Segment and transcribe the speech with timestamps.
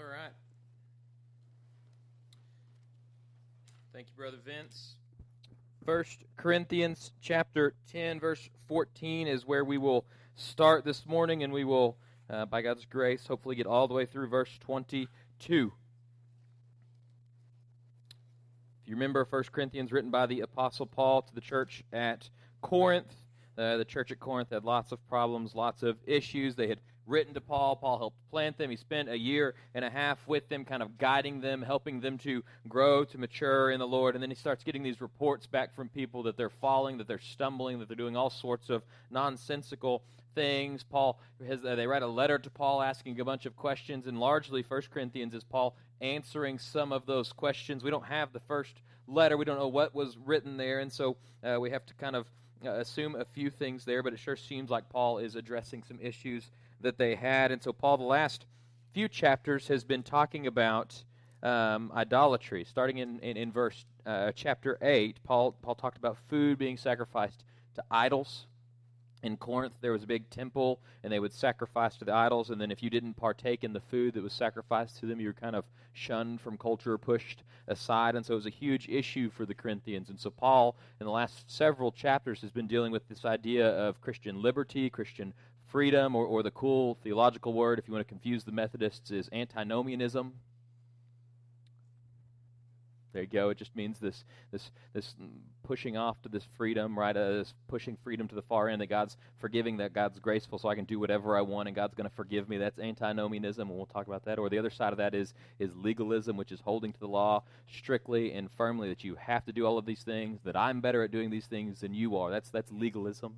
[0.00, 0.32] All right.
[3.92, 4.94] Thank you, Brother Vince.
[5.84, 11.64] First Corinthians chapter 10, verse 14 is where we will start this morning, and we
[11.64, 11.98] will,
[12.30, 15.70] uh, by God's grace, hopefully get all the way through verse 22.
[18.82, 22.30] If you remember, First Corinthians written by the Apostle Paul to the church at
[22.62, 23.14] Corinth.
[23.58, 26.56] Uh, the church at Corinth had lots of problems, lots of issues.
[26.56, 27.76] They had written to Paul.
[27.76, 28.70] Paul helped plant them.
[28.70, 32.16] He spent a year and a half with them, kind of guiding them, helping them
[32.18, 34.14] to grow, to mature in the Lord.
[34.14, 37.18] And then he starts getting these reports back from people that they're falling, that they're
[37.18, 40.02] stumbling, that they're doing all sorts of nonsensical
[40.34, 40.84] things.
[40.84, 44.18] Paul has, uh, they write a letter to Paul asking a bunch of questions, and
[44.18, 47.82] largely First Corinthians is Paul answering some of those questions.
[47.82, 49.36] We don't have the first letter.
[49.36, 52.30] We don't know what was written there, and so uh, we have to kind of
[52.64, 55.98] uh, assume a few things there, but it sure seems like Paul is addressing some
[56.00, 57.52] issues that they had.
[57.52, 58.46] And so, Paul, the last
[58.92, 61.04] few chapters, has been talking about
[61.42, 62.64] um, idolatry.
[62.64, 67.44] Starting in, in, in verse uh, chapter 8, Paul, Paul talked about food being sacrificed
[67.74, 68.46] to idols.
[69.22, 72.48] In Corinth, there was a big temple, and they would sacrifice to the idols.
[72.48, 75.28] And then, if you didn't partake in the food that was sacrificed to them, you
[75.28, 78.16] were kind of shunned from culture, pushed aside.
[78.16, 80.08] And so, it was a huge issue for the Corinthians.
[80.08, 84.00] And so, Paul, in the last several chapters, has been dealing with this idea of
[84.00, 85.34] Christian liberty, Christian
[85.70, 89.28] freedom, or, or the cool theological word, if you want to confuse the Methodists, is
[89.32, 90.32] antinomianism.
[93.12, 93.50] There you go.
[93.50, 95.14] It just means this this this
[95.64, 97.16] pushing off to this freedom, right?
[97.16, 98.80] Uh, this pushing freedom to the far end.
[98.80, 101.94] That God's forgiving, that God's graceful, so I can do whatever I want, and God's
[101.94, 102.58] going to forgive me.
[102.58, 104.38] That's antinomianism, and we'll talk about that.
[104.38, 107.42] Or the other side of that is is legalism, which is holding to the law
[107.68, 110.40] strictly and firmly that you have to do all of these things.
[110.44, 112.30] That I'm better at doing these things than you are.
[112.30, 113.34] That's that's legalism.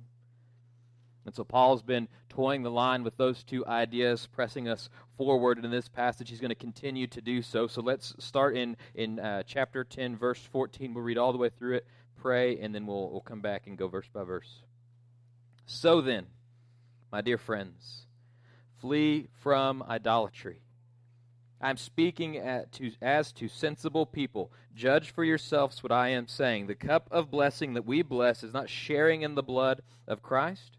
[1.25, 5.65] And so Paul's been toying the line with those two ideas, pressing us forward And
[5.65, 6.29] in this passage.
[6.29, 7.67] He's going to continue to do so.
[7.67, 10.93] So let's start in, in uh, chapter 10, verse 14.
[10.93, 11.87] We'll read all the way through it,
[12.21, 14.63] pray, and then we'll, we'll come back and go verse by verse.
[15.65, 16.27] So then,
[17.11, 18.05] my dear friends,
[18.81, 20.59] flee from idolatry.
[21.61, 22.33] I'm speaking
[22.73, 24.51] to, as to sensible people.
[24.75, 26.67] Judge for yourselves what I am saying.
[26.67, 30.75] The cup of blessing that we bless is not sharing in the blood of Christ.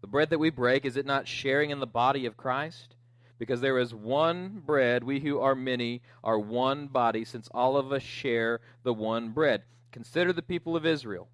[0.00, 2.94] The bread that we break, is it not sharing in the body of Christ?
[3.38, 7.92] Because there is one bread, we who are many are one body, since all of
[7.92, 9.62] us share the one bread.
[9.92, 11.28] Consider the people of Israel.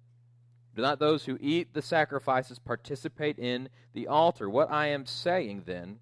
[0.75, 4.49] Do not those who eat the sacrifices participate in the altar?
[4.49, 5.99] What I am saying then,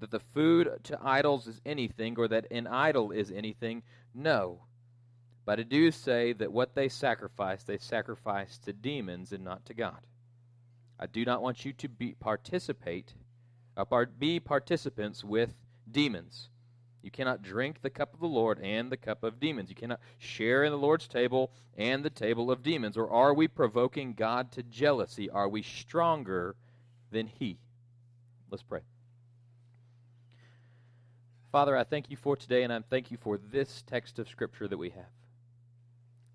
[0.00, 3.82] that the food to idols is anything, or that an idol is anything,
[4.14, 4.62] no.
[5.44, 9.74] But I do say that what they sacrifice, they sacrifice to demons and not to
[9.74, 10.00] God.
[10.98, 13.14] I do not want you to be participate,
[13.76, 15.54] uh, be participants with
[15.90, 16.48] demons.
[17.02, 19.68] You cannot drink the cup of the Lord and the cup of demons.
[19.68, 22.96] You cannot share in the Lord's table and the table of demons.
[22.96, 25.30] Or are we provoking God to jealousy?
[25.30, 26.56] Are we stronger
[27.12, 27.58] than He?
[28.50, 28.80] Let's pray.
[31.52, 34.66] Father, I thank you for today, and I thank you for this text of Scripture
[34.66, 35.06] that we have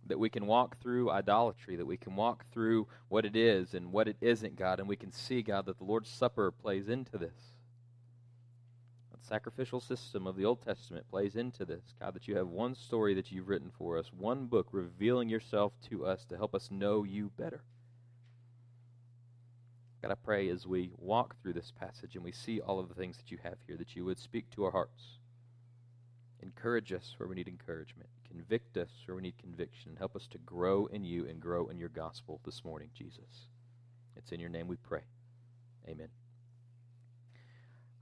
[0.07, 3.91] that we can walk through idolatry, that we can walk through what it is and
[3.91, 7.17] what it isn't, God, and we can see, God, that the Lord's Supper plays into
[7.17, 7.55] this.
[9.11, 12.75] The sacrificial system of the Old Testament plays into this, God, that you have one
[12.75, 16.69] story that you've written for us, one book revealing yourself to us to help us
[16.71, 17.61] know you better.
[20.01, 22.95] God, I pray as we walk through this passage and we see all of the
[22.95, 25.19] things that you have here, that you would speak to our hearts.
[26.41, 28.09] Encourage us where we need encouragement.
[28.27, 29.95] Convict us where we need conviction.
[29.97, 33.47] Help us to grow in you and grow in your gospel this morning, Jesus.
[34.15, 35.01] It's in your name we pray.
[35.87, 36.09] Amen.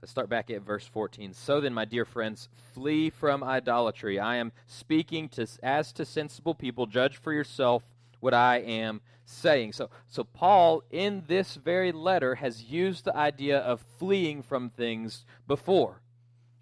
[0.00, 1.34] Let's start back at verse 14.
[1.34, 4.18] So then, my dear friends, flee from idolatry.
[4.18, 6.86] I am speaking to as to sensible people.
[6.86, 7.82] Judge for yourself
[8.20, 9.74] what I am saying.
[9.74, 15.26] So, so Paul, in this very letter, has used the idea of fleeing from things
[15.46, 16.00] before.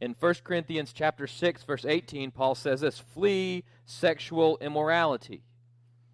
[0.00, 5.43] In 1 Corinthians chapter 6 verse 18 Paul says this, flee sexual immorality.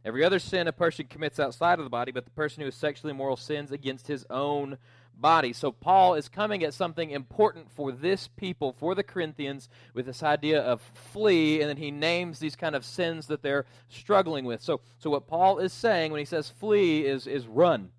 [0.05, 2.75] Every other sin a person commits outside of the body, but the person who is
[2.75, 4.77] sexually immoral sins against his own
[5.17, 5.53] body.
[5.53, 10.23] So Paul is coming at something important for this people, for the Corinthians, with this
[10.23, 10.83] idea of
[11.13, 14.61] flee, and then he names these kind of sins that they're struggling with.
[14.61, 17.91] So, so what Paul is saying when he says flee is, is run,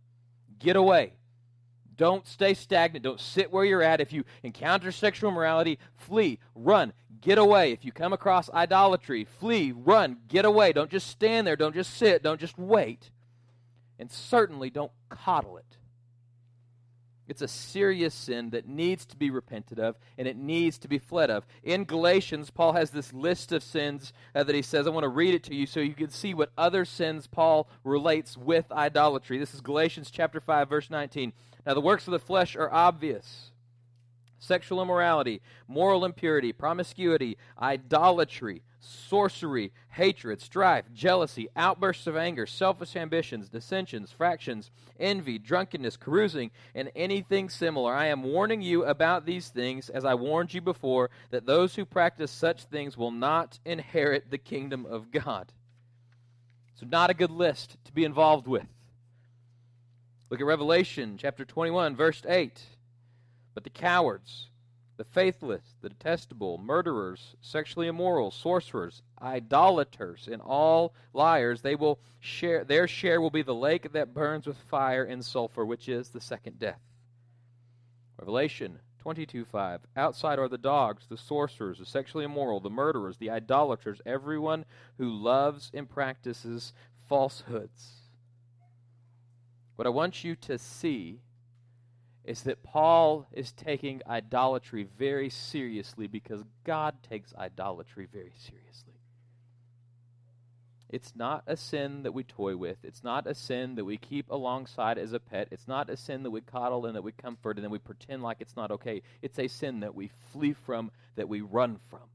[0.59, 1.13] get away.
[1.97, 3.03] Don't stay stagnant.
[3.03, 4.01] Don't sit where you're at.
[4.01, 7.71] If you encounter sexual immorality, flee, run, get away.
[7.71, 10.73] If you come across idolatry, flee, run, get away.
[10.73, 11.55] Don't just stand there.
[11.55, 12.23] Don't just sit.
[12.23, 13.11] Don't just wait.
[13.97, 15.77] And certainly don't coddle it.
[17.27, 20.99] It's a serious sin that needs to be repented of and it needs to be
[20.99, 21.45] fled of.
[21.63, 24.85] In Galatians, Paul has this list of sins uh, that he says.
[24.85, 27.67] I want to read it to you so you can see what other sins Paul
[27.83, 29.39] relates with idolatry.
[29.39, 31.33] This is Galatians chapter 5 verse 19.
[31.65, 33.51] Now the works of the flesh are obvious.
[34.37, 43.49] Sexual immorality, moral impurity, promiscuity, idolatry, sorcery, hatred, strife, jealousy, outbursts of anger, selfish ambitions,
[43.49, 44.69] dissensions, fractions,
[44.99, 47.93] envy, drunkenness, carousing, and anything similar.
[47.93, 51.85] I am warning you about these things, as I warned you before, that those who
[51.85, 55.51] practice such things will not inherit the kingdom of God.
[56.75, 58.67] So, not a good list to be involved with.
[60.35, 62.61] Look at Revelation chapter 21, verse 8.
[63.53, 64.49] But the cowards,
[64.97, 72.65] the faithless, the detestable, murderers, sexually immoral, sorcerers, idolaters, and all liars, they will share
[72.65, 76.19] their share will be the lake that burns with fire and sulfur, which is the
[76.19, 76.81] second death.
[78.19, 79.87] Revelation 22 5.
[79.95, 84.65] Outside are the dogs, the sorcerers, the sexually immoral, the murderers, the idolaters, everyone
[84.97, 86.73] who loves and practices
[87.07, 88.04] falsehoods.
[89.75, 91.19] What I want you to see
[92.23, 98.93] is that Paul is taking idolatry very seriously because God takes idolatry very seriously.
[100.89, 102.77] It's not a sin that we toy with.
[102.83, 105.49] It's not a sin that we keep alongside as a pet.
[105.51, 108.23] It's not a sin that we coddle and that we comfort and then we pretend
[108.23, 109.01] like it's not okay.
[109.21, 112.07] It's a sin that we flee from, that we run from.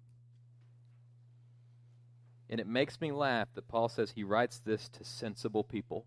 [2.49, 6.07] And it makes me laugh that Paul says he writes this to sensible people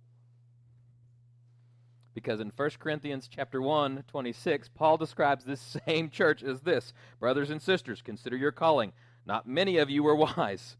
[2.13, 7.49] because in 1 Corinthians chapter 1, 26, Paul describes this same church as this Brothers
[7.49, 8.93] and sisters, consider your calling.
[9.25, 10.77] Not many of you were wise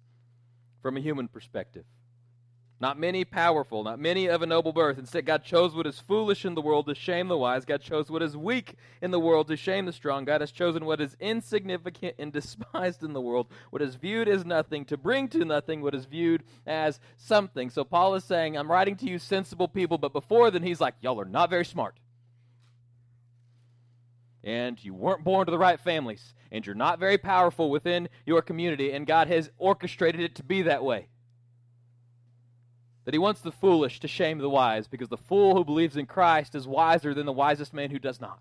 [0.81, 1.85] from a human perspective.
[2.83, 4.97] Not many powerful, not many of a noble birth.
[4.97, 7.63] Instead, God chose what is foolish in the world to shame the wise.
[7.63, 10.25] God chose what is weak in the world to shame the strong.
[10.25, 14.43] God has chosen what is insignificant and despised in the world, what is viewed as
[14.43, 17.69] nothing, to bring to nothing what is viewed as something.
[17.69, 20.95] So Paul is saying, I'm writing to you sensible people, but before then, he's like,
[20.99, 21.95] y'all are not very smart.
[24.43, 28.41] And you weren't born to the right families, and you're not very powerful within your
[28.41, 31.07] community, and God has orchestrated it to be that way
[33.05, 36.05] that he wants the foolish to shame the wise, because the fool who believes in
[36.05, 38.39] Christ is wiser than the wisest man who does not.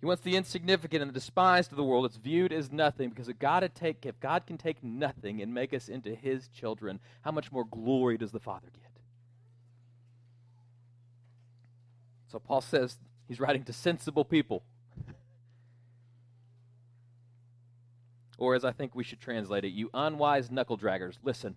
[0.00, 2.04] He wants the insignificant and the despised of the world.
[2.04, 5.74] It's viewed as nothing because if God, take, if God can take nothing and make
[5.74, 8.82] us into his children, how much more glory does the Father get?
[12.30, 12.96] So Paul says
[13.26, 14.62] he's writing to sensible people.
[18.38, 21.56] Or, as I think we should translate it, you unwise knuckle draggers, listen.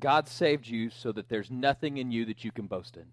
[0.00, 3.04] God saved you so that there's nothing in you that you can boast in.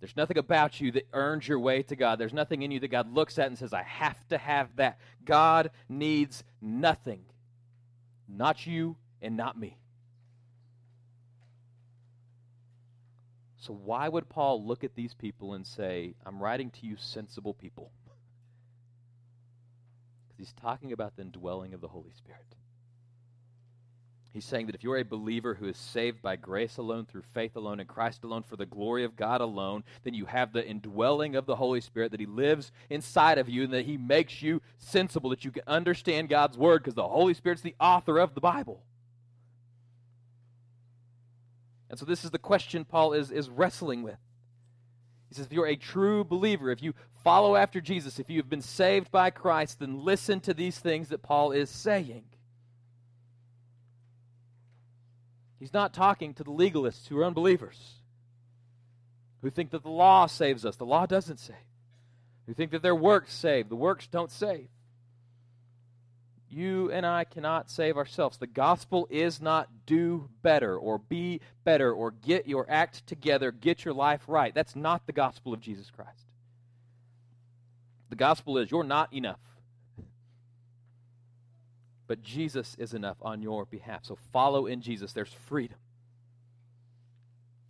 [0.00, 2.20] There's nothing about you that earns your way to God.
[2.20, 4.98] There's nothing in you that God looks at and says, I have to have that.
[5.24, 7.22] God needs nothing.
[8.28, 9.76] Not you and not me.
[13.56, 17.54] So, why would Paul look at these people and say, I'm writing to you sensible
[17.54, 17.90] people?
[20.38, 22.54] He's talking about the indwelling of the Holy Spirit.
[24.32, 27.56] He's saying that if you're a believer who is saved by grace alone, through faith
[27.56, 31.34] alone, in Christ alone, for the glory of God alone, then you have the indwelling
[31.34, 34.62] of the Holy Spirit, that He lives inside of you, and that He makes you
[34.78, 38.40] sensible, that you can understand God's Word, because the Holy Spirit's the author of the
[38.40, 38.84] Bible.
[41.90, 44.18] And so, this is the question Paul is, is wrestling with.
[45.28, 48.48] He says, if you're a true believer, if you follow after Jesus, if you have
[48.48, 52.24] been saved by Christ, then listen to these things that Paul is saying.
[55.58, 57.94] He's not talking to the legalists who are unbelievers,
[59.42, 60.76] who think that the law saves us.
[60.76, 61.56] The law doesn't save.
[62.46, 63.68] Who think that their works save.
[63.68, 64.68] The works don't save.
[66.50, 68.38] You and I cannot save ourselves.
[68.38, 73.84] The gospel is not do better or be better or get your act together, get
[73.84, 74.54] your life right.
[74.54, 76.26] That's not the gospel of Jesus Christ.
[78.08, 79.40] The gospel is you're not enough.
[82.06, 84.06] But Jesus is enough on your behalf.
[84.06, 85.12] So follow in Jesus.
[85.12, 85.76] There's freedom.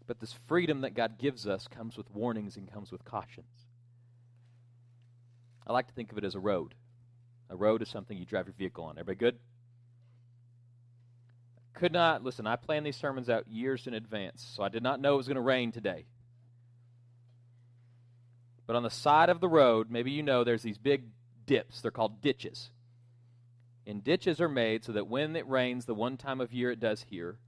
[0.07, 3.67] But this freedom that God gives us comes with warnings and comes with cautions.
[5.67, 6.75] I like to think of it as a road.
[7.51, 8.99] A road is something you drive your vehicle on.
[8.99, 9.39] Everybody good?
[11.75, 15.01] Could not, listen, I planned these sermons out years in advance, so I did not
[15.01, 16.07] know it was going to rain today.
[18.67, 21.05] But on the side of the road, maybe you know there's these big
[21.47, 21.81] dips.
[21.81, 22.71] They're called ditches.
[23.87, 26.81] And ditches are made so that when it rains, the one time of year it
[26.81, 27.39] does here,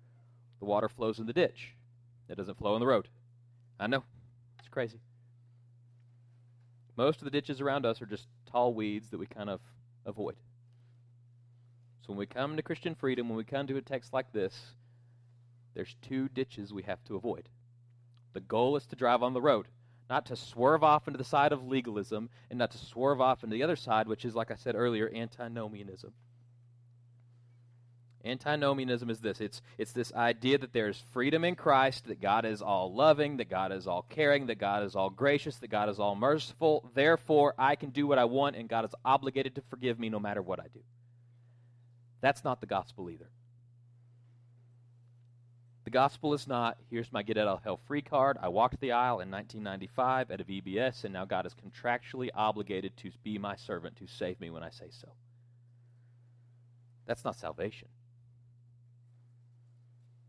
[0.60, 1.74] the water flows in the ditch.
[2.28, 3.08] It doesn't flow in the road.
[3.78, 4.04] I know.
[4.60, 5.00] It's crazy.
[6.96, 9.60] Most of the ditches around us are just tall weeds that we kind of
[10.10, 10.36] avoid.
[12.02, 14.74] So when we come to Christian freedom, when we come to a text like this,
[15.74, 17.48] there's two ditches we have to avoid.
[18.32, 19.66] The goal is to drive on the road,
[20.08, 23.54] not to swerve off into the side of legalism and not to swerve off into
[23.54, 26.12] the other side, which is, like I said earlier, antinomianism.
[28.24, 32.60] Antinomianism is this it's, it's this idea that there's freedom in Christ, that God is
[32.60, 35.98] all loving, that God is all caring, that God is all gracious, that God is
[35.98, 36.90] all merciful.
[36.94, 40.20] Therefore, I can do what I want, and God is obligated to forgive me no
[40.20, 40.80] matter what I do.
[42.20, 43.30] That's not the gospel either.
[45.84, 48.36] The gospel is not, here's my get out of hell free card.
[48.40, 52.96] I walked the aisle in 1995 at a VBS, and now God is contractually obligated
[52.98, 55.08] to be my servant to save me when I say so.
[57.06, 57.88] That's not salvation.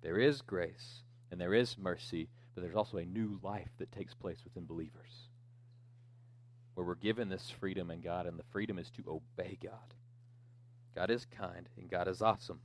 [0.01, 4.13] There is grace and there is mercy, but there's also a new life that takes
[4.13, 5.29] place within believers
[6.75, 9.93] where we're given this freedom in God, and the freedom is to obey God.
[10.95, 12.59] God is kind and God is awesome.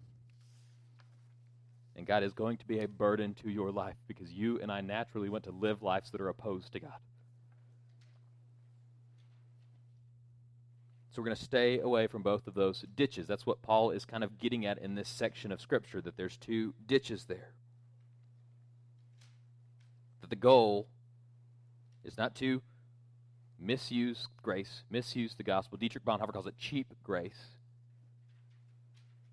[1.96, 4.80] And God is going to be a burden to your life because you and I
[4.80, 6.98] naturally want to live lives that are opposed to God.
[11.16, 13.26] So we're going to stay away from both of those ditches.
[13.26, 16.36] That's what Paul is kind of getting at in this section of Scripture, that there's
[16.36, 17.54] two ditches there.
[20.20, 20.88] That the goal
[22.04, 22.60] is not to
[23.58, 25.78] misuse grace, misuse the gospel.
[25.78, 27.55] Dietrich Bonhoeffer calls it cheap grace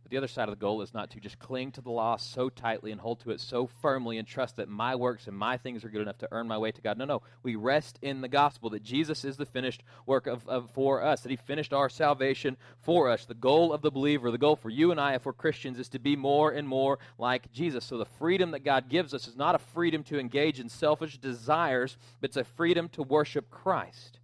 [0.10, 2.50] the other side of the goal is not to just cling to the law so
[2.50, 5.84] tightly and hold to it so firmly and trust that my works and my things
[5.84, 6.98] are good enough to earn my way to God.
[6.98, 7.22] No, no.
[7.42, 11.22] We rest in the gospel that Jesus is the finished work of, of for us,
[11.22, 13.26] that he finished our salvation for us.
[13.26, 15.90] The goal of the believer, the goal for you and I, if we're Christians, is
[15.90, 17.86] to be more and more like Jesus.
[17.86, 21.18] So the freedom that God gives us is not a freedom to engage in selfish
[21.18, 24.20] desires, but it's a freedom to worship Christ.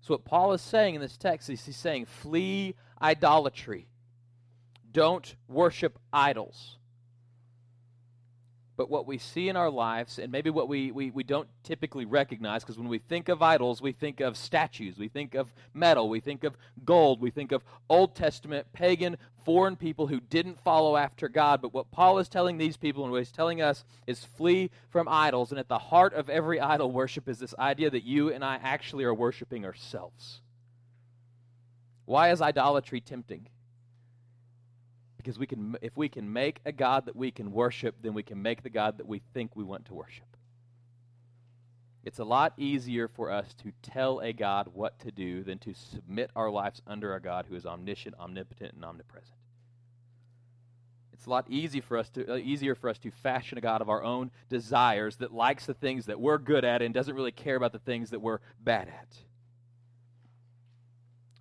[0.00, 3.86] So what Paul is saying in this text is he's saying, flee idolatry
[4.94, 6.78] don't worship idols.
[8.76, 12.06] But what we see in our lives, and maybe what we, we, we don't typically
[12.06, 16.08] recognize, because when we think of idols, we think of statues, we think of metal,
[16.08, 20.96] we think of gold, we think of Old Testament, pagan, foreign people who didn't follow
[20.96, 21.62] after God.
[21.62, 25.06] But what Paul is telling these people and what he's telling us is flee from
[25.08, 25.52] idols.
[25.52, 28.58] And at the heart of every idol worship is this idea that you and I
[28.60, 30.40] actually are worshiping ourselves.
[32.06, 33.48] Why is idolatry tempting?
[35.24, 38.22] Because we can, if we can make a God that we can worship, then we
[38.22, 40.26] can make the God that we think we want to worship.
[42.04, 45.72] It's a lot easier for us to tell a God what to do than to
[45.72, 49.38] submit our lives under a God who is omniscient, omnipotent, and omnipresent.
[51.14, 53.80] It's a lot easy for us to, uh, easier for us to fashion a God
[53.80, 57.32] of our own desires that likes the things that we're good at and doesn't really
[57.32, 59.24] care about the things that we're bad at.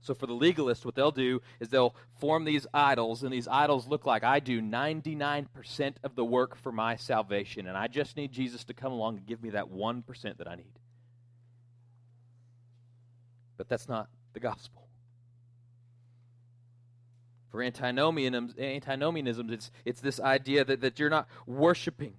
[0.03, 3.87] So for the legalist, what they'll do is they'll form these idols, and these idols
[3.87, 8.33] look like I do 99% of the work for my salvation, and I just need
[8.33, 10.79] Jesus to come along and give me that 1% that I need.
[13.55, 14.87] But that's not the gospel.
[17.49, 22.15] For antinomianism, antinomianism it's, it's this idea that, that you're not worshiping.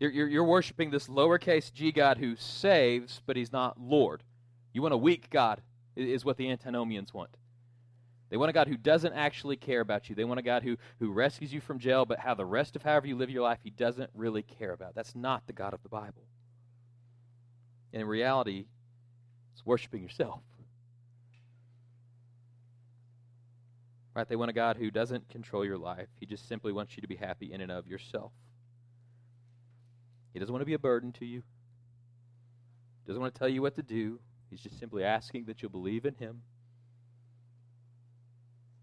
[0.00, 4.22] You're, you're, you're worshiping this lowercase g God who saves, but he's not Lord.
[4.74, 5.62] You want a weak God,
[5.96, 7.30] is what the antinomians want.
[8.28, 10.16] They want a God who doesn't actually care about you.
[10.16, 12.82] They want a God who, who rescues you from jail, but how the rest of
[12.82, 14.96] however you live your life, he doesn't really care about.
[14.96, 16.24] That's not the God of the Bible.
[17.92, 18.66] And in reality,
[19.52, 20.40] it's worshiping yourself.
[24.14, 24.28] Right?
[24.28, 26.08] They want a God who doesn't control your life.
[26.18, 28.32] He just simply wants you to be happy in and of yourself.
[30.32, 31.42] He doesn't want to be a burden to you.
[33.04, 34.18] He doesn't want to tell you what to do.
[34.54, 36.42] He's just simply asking that you believe in him.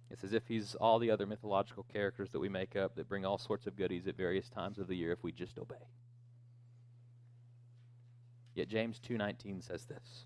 [0.09, 3.25] It's as if he's all the other mythological characters that we make up that bring
[3.25, 5.87] all sorts of goodies at various times of the year if we just obey.
[8.53, 10.25] Yet James 2:19 says this.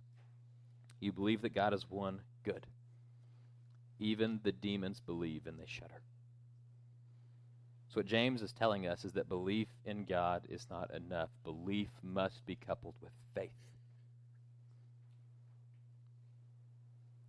[0.99, 2.65] You believe that God is one good.
[3.99, 6.01] Even the demons believe and they shudder.
[7.89, 11.29] So what James is telling us is that belief in God is not enough.
[11.43, 13.51] Belief must be coupled with faith.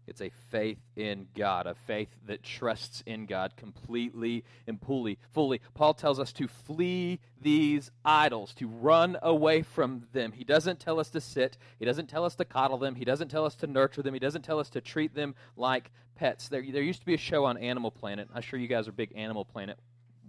[0.07, 5.19] It's a faith in God, a faith that trusts in God completely and fully.
[5.33, 10.33] Fully, Paul tells us to flee these idols, to run away from them.
[10.33, 11.59] He doesn't tell us to sit.
[11.79, 12.95] He doesn't tell us to coddle them.
[12.95, 14.15] He doesn't tell us to nurture them.
[14.15, 16.49] He doesn't tell us to treat them like pets.
[16.49, 18.29] There, there used to be a show on Animal Planet.
[18.33, 19.79] I'm sure you guys are big Animal Planet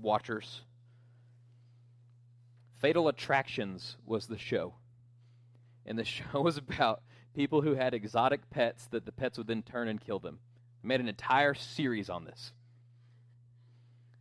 [0.01, 0.61] watchers.
[2.79, 4.73] Fatal Attractions was the show.
[5.85, 7.01] And the show was about
[7.37, 10.39] people who had exotic pets that the pets would then turn and kill them.
[10.83, 12.51] I made an entire series on this.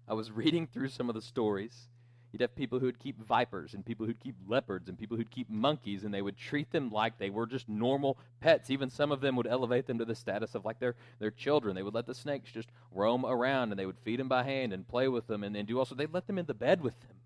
[0.06, 1.88] I was reading through some of the stories.
[2.30, 5.30] You'd have people who would keep vipers and people who'd keep leopards and people who'd
[5.30, 8.68] keep monkeys, and they would treat them like they were just normal pets.
[8.68, 11.74] Even some of them would elevate them to the status of like their, their children.
[11.74, 14.74] They would let the snakes just roam around and they would feed them by hand
[14.74, 17.00] and play with them and, and do also, they'd let them in the bed with
[17.00, 17.16] them.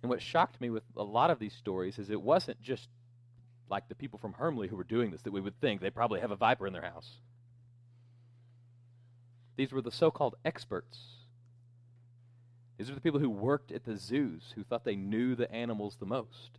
[0.00, 2.88] And what shocked me with a lot of these stories is it wasn't just
[3.68, 6.20] like the people from Hermleigh who were doing this that we would think they probably
[6.20, 7.10] have a viper in their house.
[9.56, 10.98] These were the so called experts.
[12.78, 15.96] These are the people who worked at the zoos, who thought they knew the animals
[15.96, 16.58] the most,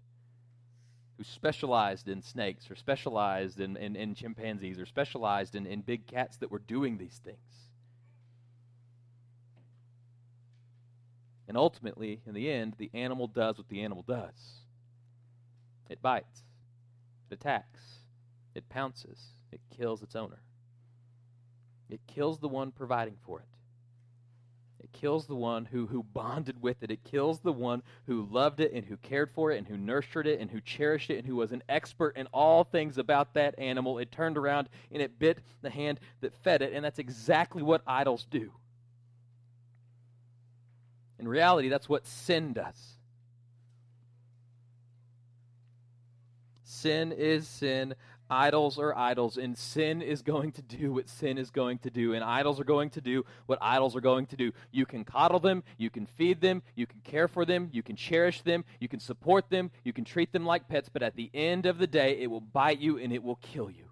[1.18, 6.08] who specialized in snakes, or specialized in, in, in chimpanzees, or specialized in, in big
[6.08, 7.38] cats that were doing these things.
[11.48, 14.58] And ultimately, in the end, the animal does what the animal does
[15.90, 16.44] it bites,
[17.30, 17.82] it attacks,
[18.56, 19.20] it pounces,
[19.52, 20.42] it kills its owner.
[21.90, 23.48] It kills the one providing for it.
[24.80, 26.92] It kills the one who, who bonded with it.
[26.92, 30.28] It kills the one who loved it and who cared for it and who nurtured
[30.28, 33.58] it and who cherished it and who was an expert in all things about that
[33.58, 33.98] animal.
[33.98, 36.74] It turned around and it bit the hand that fed it.
[36.74, 38.52] And that's exactly what idols do.
[41.20, 42.97] In reality, that's what sin does.
[46.82, 47.96] Sin is sin.
[48.30, 52.14] Idols are idols, and sin is going to do what sin is going to do,
[52.14, 54.52] and idols are going to do what idols are going to do.
[54.72, 57.96] You can coddle them, you can feed them, you can care for them, you can
[57.96, 61.32] cherish them, you can support them, you can treat them like pets, but at the
[61.34, 63.90] end of the day, it will bite you and it will kill you.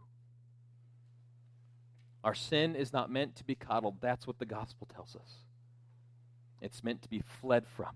[2.23, 3.95] Our sin is not meant to be coddled.
[4.01, 5.31] That's what the gospel tells us.
[6.61, 7.95] It's meant to be fled from,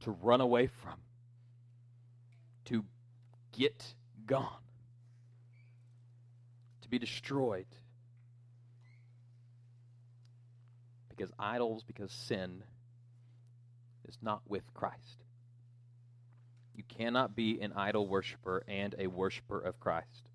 [0.00, 1.00] to run away from,
[2.66, 2.84] to
[3.56, 3.94] get
[4.26, 4.62] gone
[6.82, 7.66] to be destroyed.
[11.08, 12.62] Because idols, because sin
[14.06, 15.24] is not with Christ.
[16.74, 20.28] You cannot be an idol worshiper and a worshiper of Christ.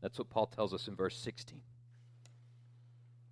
[0.00, 1.60] That's what Paul tells us in verse 16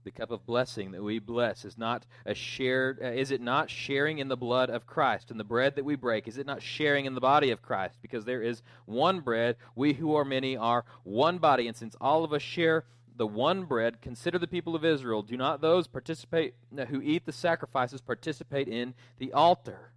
[0.07, 3.69] the cup of blessing that we bless is not a shared uh, is it not
[3.69, 6.29] sharing in the blood of Christ and the bread that we break?
[6.29, 7.99] Is it not sharing in the body of Christ?
[8.01, 9.57] Because there is one bread.
[9.75, 11.66] We who are many are one body.
[11.66, 12.85] And since all of us share
[13.16, 15.23] the one bread consider the people of Israel.
[15.23, 16.55] Do not those participate
[16.88, 19.90] who eat the sacrifices participate in the altar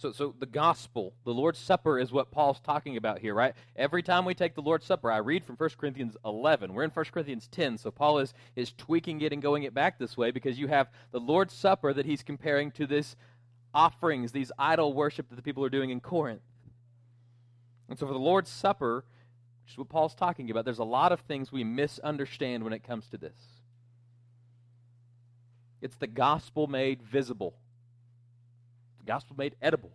[0.00, 3.54] so, so the gospel, the Lord's Supper is what Paul's talking about here, right?
[3.76, 6.72] Every time we take the Lord's Supper, I read from 1 Corinthians 11.
[6.72, 9.98] We're in 1 Corinthians 10, so Paul is, is tweaking it and going it back
[9.98, 13.14] this way because you have the Lord's Supper that he's comparing to this
[13.74, 16.40] offerings, these idol worship that the people are doing in Corinth.
[17.90, 19.04] And so for the Lord's Supper,
[19.64, 22.84] which is what Paul's talking about, there's a lot of things we misunderstand when it
[22.84, 23.38] comes to this.
[25.82, 27.54] It's the gospel made visible
[29.00, 29.90] the gospel made edible.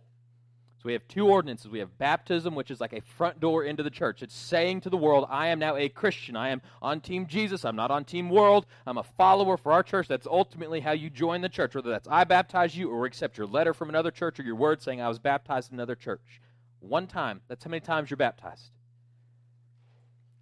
[0.78, 1.70] So we have two ordinances.
[1.70, 4.22] We have baptism, which is like a front door into the church.
[4.22, 6.36] It's saying to the world, I am now a Christian.
[6.36, 7.64] I am on Team Jesus.
[7.64, 8.66] I'm not on Team World.
[8.86, 10.06] I'm a follower for our church.
[10.06, 13.46] That's ultimately how you join the church, whether that's I baptize you or accept your
[13.46, 16.40] letter from another church or your word saying I was baptized in another church.
[16.80, 17.40] One time.
[17.48, 18.70] That's how many times you're baptized.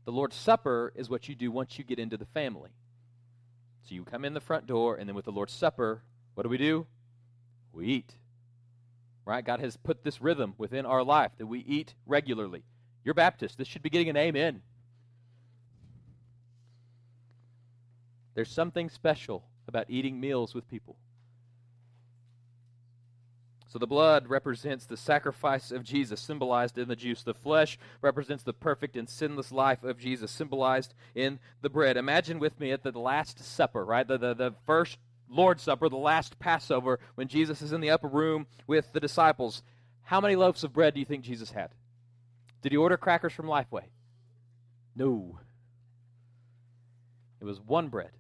[0.04, 2.70] The Lord's Supper is what you do once you get into the family.
[3.88, 6.02] So you come in the front door, and then with the Lord's Supper,
[6.34, 6.86] what do we do?
[7.72, 8.14] We eat
[9.24, 9.44] right?
[9.44, 12.62] God has put this rhythm within our life that we eat regularly.
[13.04, 13.58] You're Baptist.
[13.58, 14.62] This should be getting an amen.
[18.34, 20.96] There's something special about eating meals with people.
[23.74, 27.24] So the blood represents the sacrifice of Jesus, symbolized in the juice.
[27.24, 31.96] The flesh represents the perfect and sinless life of Jesus, symbolized in the bread.
[31.96, 34.06] Imagine with me at the Last Supper, right?
[34.06, 38.08] The, the, the first Lord's Supper, the last Passover, when Jesus is in the upper
[38.08, 39.62] room with the disciples,
[40.02, 41.70] how many loaves of bread do you think Jesus had?
[42.62, 43.84] Did he order crackers from Lifeway?
[44.94, 45.38] No.
[47.40, 48.10] It was one bread.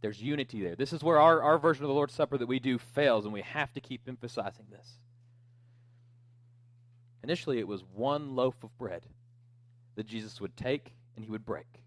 [0.00, 0.76] There's unity there.
[0.76, 3.32] This is where our, our version of the Lord's Supper that we do fails, and
[3.32, 4.98] we have to keep emphasizing this.
[7.22, 9.06] Initially, it was one loaf of bread
[9.94, 11.83] that Jesus would take and he would break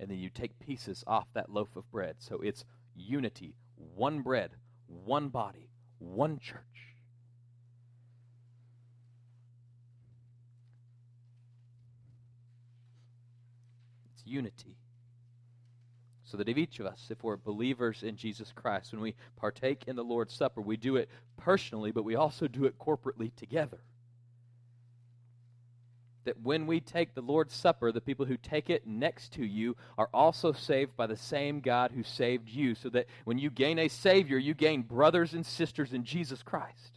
[0.00, 2.16] and then you take pieces off that loaf of bread.
[2.18, 3.54] So it's unity,
[3.94, 4.50] one bread,
[4.86, 6.60] one body, one church.
[14.14, 14.76] It's unity.
[16.24, 19.84] So that if each of us, if we're believers in Jesus Christ, when we partake
[19.86, 23.78] in the Lord's Supper, we do it personally, but we also do it corporately together
[26.24, 29.76] that when we take the Lord's Supper, the people who take it next to you
[29.98, 32.74] are also saved by the same God who saved you.
[32.74, 36.93] So that when you gain a Savior, you gain brothers and sisters in Jesus Christ.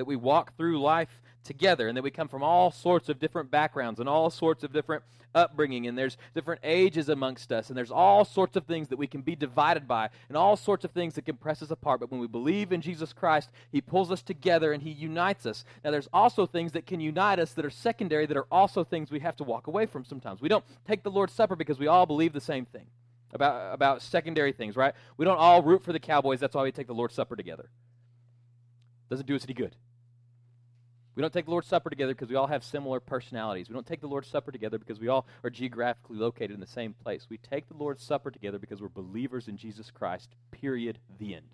[0.00, 3.50] That we walk through life together and that we come from all sorts of different
[3.50, 5.02] backgrounds and all sorts of different
[5.34, 9.06] upbringing and there's different ages amongst us and there's all sorts of things that we
[9.06, 12.00] can be divided by and all sorts of things that can press us apart.
[12.00, 15.64] But when we believe in Jesus Christ he pulls us together and he unites us.
[15.84, 19.10] Now there's also things that can unite us that are secondary that are also things
[19.10, 20.40] we have to walk away from sometimes.
[20.40, 22.86] We don't take the Lord's supper because we all believe the same thing
[23.32, 24.94] about about secondary things right?
[25.16, 26.40] We don't all root for the Cowboys.
[26.40, 27.70] That's why we take the Lord's supper together.
[29.08, 29.76] Doesn't do us any good
[31.20, 33.68] we don't take the Lord's Supper together because we all have similar personalities.
[33.68, 36.66] We don't take the Lord's Supper together because we all are geographically located in the
[36.66, 37.26] same place.
[37.28, 41.44] We take the Lord's Supper together because we're believers in Jesus Christ, period, the end.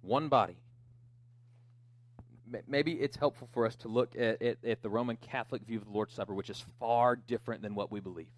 [0.00, 0.56] One body.
[2.66, 5.84] Maybe it's helpful for us to look at, at, at the Roman Catholic view of
[5.84, 8.28] the Lord's Supper, which is far different than what we believe.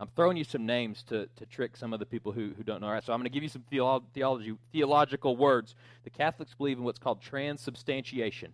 [0.00, 2.80] I'm throwing you some names to, to trick some of the people who, who don't
[2.80, 2.86] know.
[2.86, 5.74] All right, so I'm going to give you some theolo- theology, theological words.
[6.04, 8.52] The Catholics believe in what's called transubstantiation.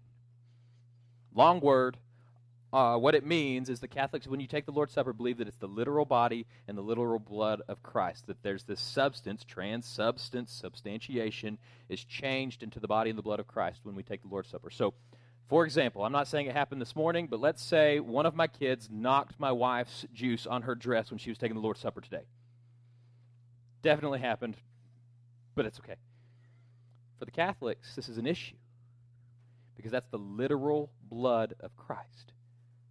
[1.35, 1.99] Long word.
[2.73, 5.47] Uh, what it means is the Catholics, when you take the Lord's Supper, believe that
[5.47, 8.27] it's the literal body and the literal blood of Christ.
[8.27, 13.47] That there's this substance, trans-substance, substantiation, is changed into the body and the blood of
[13.47, 14.71] Christ when we take the Lord's Supper.
[14.71, 14.95] So
[15.49, 18.47] for example, I'm not saying it happened this morning, but let's say one of my
[18.47, 22.01] kids knocked my wife's juice on her dress when she was taking the Lord's Supper
[22.01, 22.25] today.
[23.83, 24.57] Definitely happened,
[25.55, 25.97] but it's okay.
[27.19, 28.57] For the Catholics, this is an issue
[29.77, 32.33] because that's the literal blood of Christ.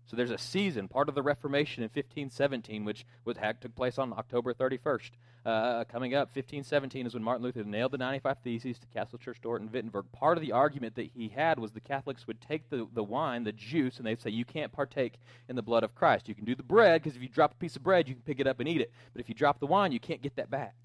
[0.05, 3.97] So there's a season, part of the Reformation in 1517, which was, had, took place
[3.97, 5.11] on October 31st.
[5.45, 9.41] Uh, coming up, 1517 is when Martin Luther nailed the 95 Theses to Castle Church
[9.41, 10.05] Dorton, Wittenberg.
[10.13, 13.43] Part of the argument that he had was the Catholics would take the, the wine,
[13.43, 15.15] the juice, and they'd say, You can't partake
[15.49, 16.29] in the blood of Christ.
[16.29, 18.23] You can do the bread, because if you drop a piece of bread, you can
[18.23, 18.93] pick it up and eat it.
[19.11, 20.75] But if you drop the wine, you can't get that back.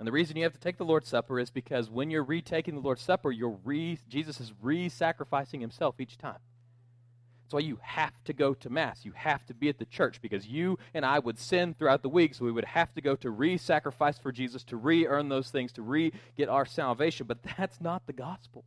[0.00, 2.74] And the reason you have to take the Lord's Supper is because when you're retaking
[2.74, 6.38] the Lord's Supper, you're re, Jesus is re sacrificing himself each time.
[7.50, 9.04] That's why you have to go to Mass.
[9.04, 12.08] You have to be at the church because you and I would sin throughout the
[12.08, 15.28] week, so we would have to go to re sacrifice for Jesus, to re earn
[15.28, 17.26] those things, to re get our salvation.
[17.26, 18.64] But that's not the gospel.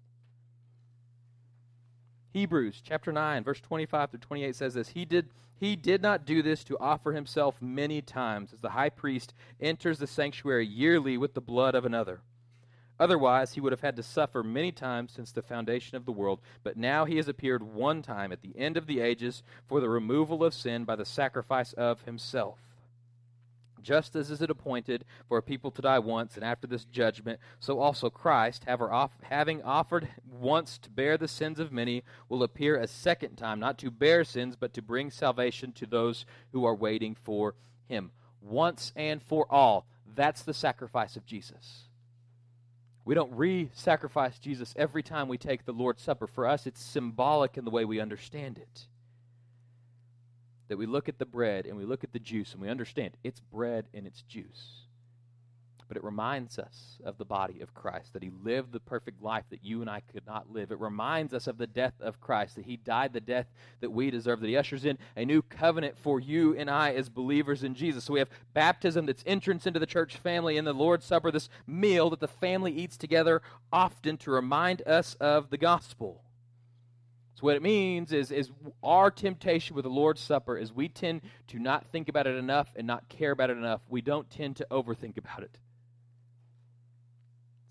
[2.33, 6.41] Hebrews chapter 9, verse 25 through 28 says this He did he did not do
[6.43, 11.35] this to offer himself many times, as the high priest enters the sanctuary yearly with
[11.35, 12.19] the blood of another.
[13.03, 16.39] Otherwise, he would have had to suffer many times since the foundation of the world.
[16.63, 19.89] But now he has appeared one time at the end of the ages for the
[19.89, 22.59] removal of sin by the sacrifice of himself
[23.81, 27.37] just as is it appointed for a people to die once, and after this judgment,
[27.59, 32.87] so also Christ, having offered once to bear the sins of many, will appear a
[32.87, 37.13] second time, not to bear sins, but to bring salvation to those who are waiting
[37.13, 37.55] for
[37.89, 38.11] him.
[38.41, 39.85] Once and for all.
[40.15, 41.89] That's the sacrifice of Jesus.
[43.05, 46.27] We don't re sacrifice Jesus every time we take the Lord's Supper.
[46.27, 48.87] For us, it's symbolic in the way we understand it
[50.69, 53.15] that we look at the bread and we look at the juice and we understand
[53.23, 54.82] it's bread and it's juice.
[55.87, 59.43] But it reminds us of the body of Christ, that he lived the perfect life
[59.49, 60.71] that you and I could not live.
[60.71, 63.47] It reminds us of the death of Christ, that he died the death
[63.81, 67.09] that we deserve, that he ushers in a new covenant for you and I as
[67.09, 68.05] believers in Jesus.
[68.05, 71.49] So we have baptism that's entrance into the church family, and the Lord's Supper, this
[71.67, 73.41] meal that the family eats together
[73.71, 76.23] often to remind us of the gospel.
[77.35, 78.51] So what it means is, is
[78.83, 82.69] our temptation with the Lord's Supper is we tend to not think about it enough
[82.75, 83.81] and not care about it enough.
[83.89, 85.57] We don't tend to overthink about it.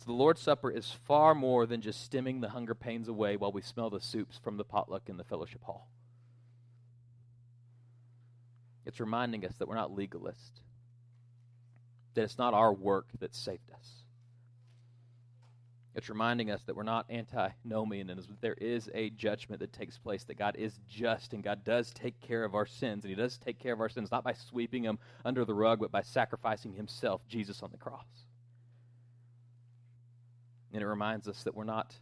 [0.03, 3.53] So the Lord's Supper is far more than just stemming the hunger pains away while
[3.53, 5.89] we smell the soups from the potluck in the fellowship hall.
[8.85, 10.61] It's reminding us that we're not legalists,
[12.15, 14.03] that it's not our work that saved us
[15.95, 20.25] it's reminding us that we're not antinomian and there is a judgment that takes place,
[20.25, 23.05] that God is just and God does take care of our sins.
[23.05, 25.81] And He does take care of our sins not by sweeping them under the rug,
[25.81, 28.07] but by sacrificing Himself, Jesus, on the cross.
[30.73, 31.95] And it reminds us that we're not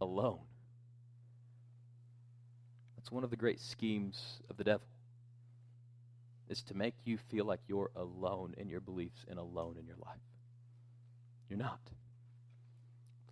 [0.00, 0.40] alone.
[2.96, 4.86] That's one of the great schemes of the devil
[6.48, 9.96] is to make you feel like you're alone in your beliefs and alone in your
[9.96, 10.20] life.
[11.48, 11.80] You're not.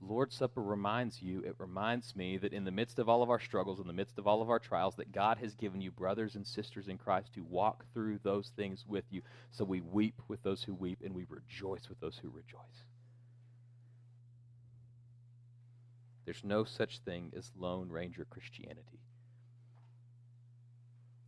[0.01, 3.31] The Lord's Supper reminds you, it reminds me that in the midst of all of
[3.31, 5.90] our struggles, in the midst of all of our trials, that God has given you
[5.90, 9.23] brothers and sisters in Christ to walk through those things with you.
[9.51, 12.85] So we weep with those who weep and we rejoice with those who rejoice.
[16.25, 19.01] There's no such thing as Lone Ranger Christianity.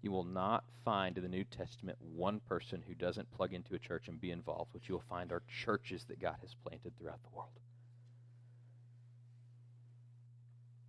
[0.03, 3.79] You will not find in the New Testament one person who doesn't plug into a
[3.79, 4.73] church and be involved.
[4.73, 7.51] What you'll find are churches that God has planted throughout the world.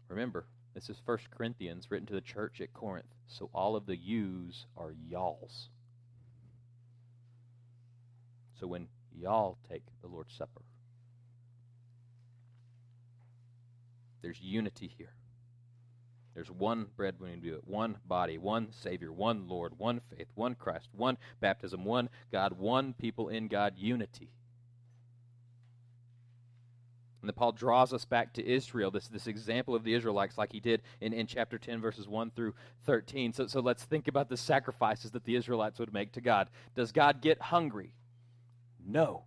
[0.08, 3.98] Remember, this is 1 Corinthians written to the church at Corinth, so all of the
[3.98, 5.70] yous are y'alls.
[8.60, 10.62] So when y'all take the Lord's Supper,
[14.22, 15.14] there's unity here.
[16.34, 20.28] There's one bread when you do it, one body, one Savior, one Lord, one faith,
[20.36, 24.30] one Christ, one baptism, one God, one people in God, unity.
[27.22, 30.52] And then Paul draws us back to Israel, this, this example of the Israelites, like
[30.52, 32.54] he did in, in chapter 10, verses 1 through
[32.86, 33.34] 13.
[33.34, 36.50] So, so let's think about the sacrifices that the Israelites would make to God.
[36.76, 37.96] Does God get hungry?
[38.86, 39.24] No.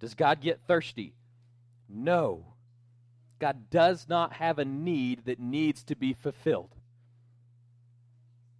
[0.00, 1.14] Does God get thirsty?
[1.86, 2.53] No.
[3.38, 6.74] God does not have a need that needs to be fulfilled.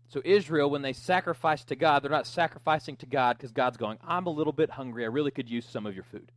[0.08, 3.98] So, Israel, when they sacrifice to God, they're not sacrificing to God because God's going,
[4.06, 5.04] I'm a little bit hungry.
[5.04, 6.30] I really could use some of your food.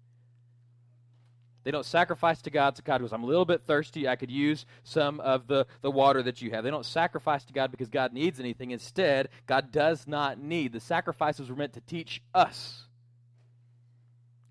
[1.64, 4.08] They don't sacrifice to God, so God goes, I'm a little bit thirsty.
[4.08, 6.64] I could use some of the, the water that you have.
[6.64, 8.72] They don't sacrifice to God because God needs anything.
[8.72, 10.72] Instead, God does not need.
[10.72, 12.88] The sacrifices were meant to teach us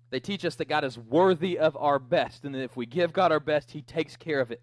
[0.09, 3.11] they teach us that God is worthy of our best, and that if we give
[3.11, 4.61] God our best, He takes care of it.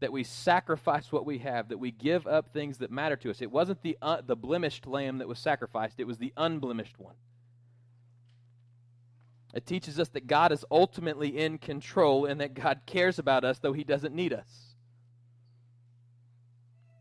[0.00, 3.42] That we sacrifice what we have, that we give up things that matter to us.
[3.42, 7.16] It wasn't the, uh, the blemished lamb that was sacrificed, it was the unblemished one.
[9.54, 13.58] It teaches us that God is ultimately in control and that God cares about us,
[13.58, 14.74] though He doesn't need us.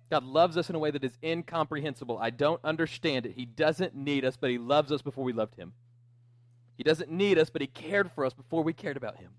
[0.10, 2.18] God loves us in a way that is incomprehensible.
[2.18, 3.34] I don't understand it.
[3.34, 5.74] He doesn't need us, but He loves us before we loved Him.
[6.78, 9.32] He doesn't need us, but He cared for us before we cared about Him.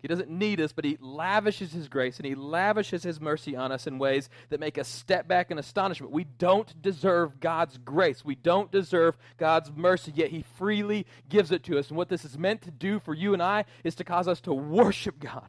[0.00, 3.70] He doesn't need us, but He lavishes His grace and He lavishes His mercy on
[3.70, 6.12] us in ways that make us step back in astonishment.
[6.12, 8.24] We don't deserve God's grace.
[8.24, 11.88] We don't deserve God's mercy, yet He freely gives it to us.
[11.88, 14.40] And what this is meant to do for you and I is to cause us
[14.42, 15.48] to worship God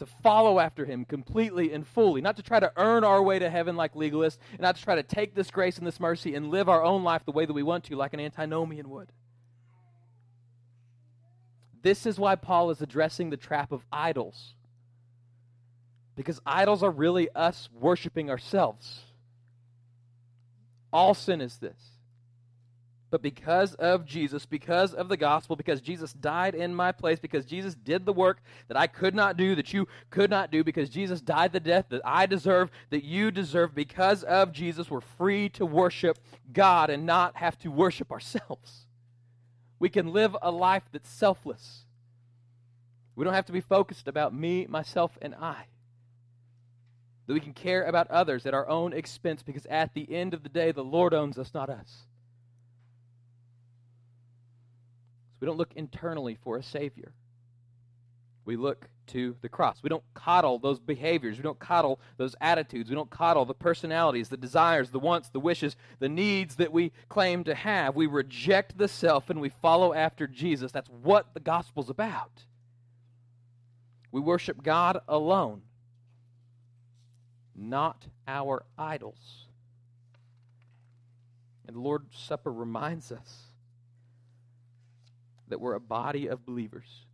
[0.00, 3.50] to follow after him completely and fully, not to try to earn our way to
[3.50, 6.50] heaven like legalists, and not to try to take this grace and this mercy and
[6.50, 9.12] live our own life the way that we want to, like an antinomian would.
[11.82, 14.54] This is why Paul is addressing the trap of idols.
[16.16, 19.00] Because idols are really us worshiping ourselves.
[20.92, 21.78] All sin is this.
[23.10, 27.44] But because of Jesus, because of the gospel, because Jesus died in my place, because
[27.44, 30.88] Jesus did the work that I could not do, that you could not do, because
[30.88, 35.48] Jesus died the death that I deserve, that you deserve, because of Jesus, we're free
[35.50, 36.18] to worship
[36.52, 38.86] God and not have to worship ourselves.
[39.80, 41.86] We can live a life that's selfless.
[43.16, 45.64] We don't have to be focused about me, myself, and I.
[47.26, 50.44] That we can care about others at our own expense because at the end of
[50.44, 52.06] the day, the Lord owns us, not us.
[55.40, 57.12] We don't look internally for a Savior.
[58.44, 59.82] We look to the cross.
[59.82, 61.36] We don't coddle those behaviors.
[61.36, 62.88] We don't coddle those attitudes.
[62.88, 66.92] We don't coddle the personalities, the desires, the wants, the wishes, the needs that we
[67.08, 67.96] claim to have.
[67.96, 70.72] We reject the self and we follow after Jesus.
[70.72, 72.44] That's what the gospel's about.
[74.12, 75.62] We worship God alone,
[77.54, 79.46] not our idols.
[81.66, 83.49] And the Lord's Supper reminds us
[85.50, 87.06] that we're a body of believers.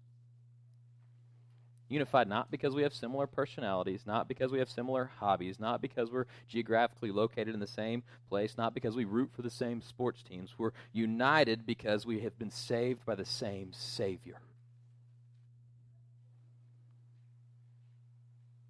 [1.89, 6.11] Unified not because we have similar personalities, not because we have similar hobbies, not because
[6.11, 10.23] we're geographically located in the same place, not because we root for the same sports
[10.23, 10.55] teams.
[10.59, 14.41] We're united because we have been saved by the same Savior.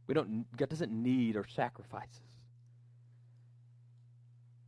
[0.07, 2.21] We don't, God doesn't need our sacrifices.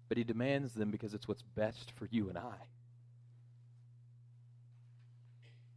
[0.08, 2.56] But He demands them because it's what's best for you and I.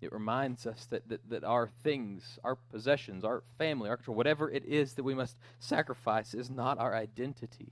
[0.01, 4.49] It reminds us that, that, that our things, our possessions, our family, our control, whatever
[4.49, 7.71] it is that we must sacrifice is not our identity.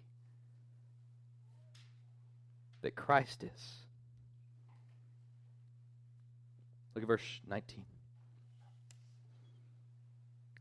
[2.82, 3.80] That Christ is.
[6.94, 7.84] Look at verse 19.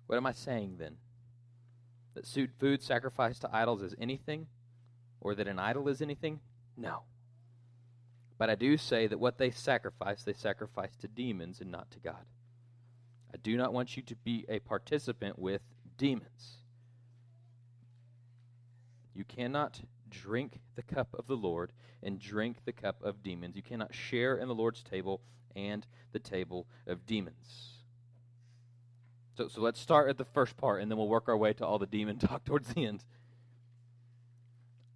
[0.06, 0.96] What am I saying then?
[2.14, 2.26] That
[2.58, 4.46] food sacrificed to idols is anything?
[5.20, 6.40] Or that an idol is anything?
[6.76, 7.02] No.
[8.38, 11.98] But I do say that what they sacrifice, they sacrifice to demons and not to
[11.98, 12.24] God.
[13.34, 15.60] I do not want you to be a participant with
[15.98, 16.58] demons.
[19.12, 21.72] You cannot drink the cup of the Lord
[22.02, 23.56] and drink the cup of demons.
[23.56, 25.20] You cannot share in the Lord's table
[25.56, 27.72] and the table of demons.
[29.36, 31.66] So, so let's start at the first part, and then we'll work our way to
[31.66, 33.04] all the demon talk towards the end.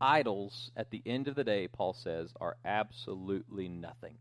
[0.03, 4.19] Idols, at the end of the day, Paul says, are absolutely nothing.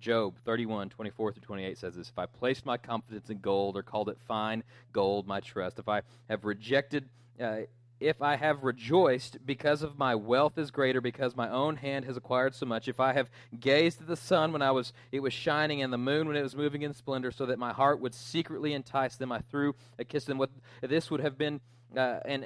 [0.00, 3.82] Job 31, 24 through 28 says this If I placed my confidence in gold or
[3.82, 7.08] called it fine gold, my trust, if I have rejected
[7.40, 7.60] uh,
[7.98, 12.16] if I have rejoiced because of my wealth is greater, because my own hand has
[12.16, 15.32] acquired so much, if I have gazed at the sun when I was it was
[15.32, 18.14] shining and the moon when it was moving in splendor, so that my heart would
[18.14, 20.36] secretly entice them, I threw a kiss them.
[20.36, 20.50] What
[20.82, 21.60] this would have been
[21.96, 22.44] uh, an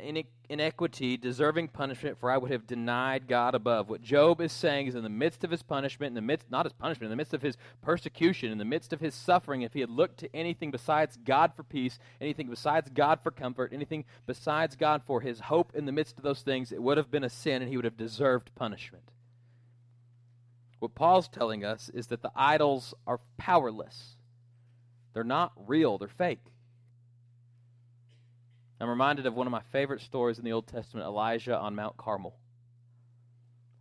[0.48, 3.88] inequity deserving punishment, for I would have denied God above.
[3.88, 6.66] What Job is saying is, in the midst of his punishment, in the midst, not
[6.66, 9.72] his punishment, in the midst of his persecution, in the midst of his suffering, if
[9.72, 14.04] he had looked to anything besides God for peace, anything besides God for comfort, anything
[14.26, 17.24] besides God for his hope in the midst of those things, it would have been
[17.24, 19.10] a sin and he would have deserved punishment.
[20.78, 24.16] What Paul's telling us is that the idols are powerless,
[25.12, 26.38] they're not real, they're fake.
[28.80, 31.98] I'm reminded of one of my favorite stories in the Old Testament Elijah on Mount
[31.98, 32.34] Carmel,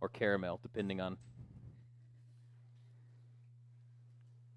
[0.00, 1.16] or Caramel, depending on.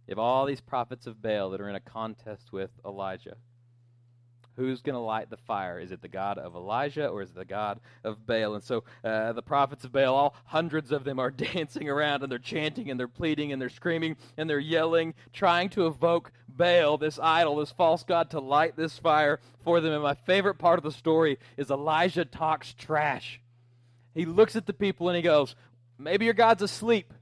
[0.05, 3.37] You have all these prophets of Baal that are in a contest with Elijah.
[4.55, 5.79] Who's going to light the fire?
[5.79, 8.55] Is it the God of Elijah or is it the God of Baal?
[8.55, 12.31] And so uh, the prophets of Baal, all hundreds of them, are dancing around and
[12.31, 16.97] they're chanting and they're pleading and they're screaming and they're yelling, trying to evoke Baal,
[16.97, 19.93] this idol, this false god, to light this fire for them.
[19.93, 23.41] And my favorite part of the story is Elijah talks trash.
[24.13, 25.55] He looks at the people and he goes,
[25.97, 27.13] Maybe your God's asleep.